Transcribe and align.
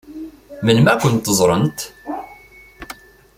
Melmi 0.63 0.89
ad 0.91 0.99
kent-ẓṛent? 1.01 1.79